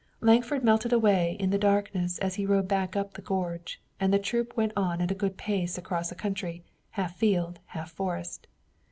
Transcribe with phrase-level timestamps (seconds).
[0.19, 4.17] Lankford melted away in the darkness as he rode back up the gorge, and the
[4.17, 8.47] troop went on at a good pace across a country, half field, half forest.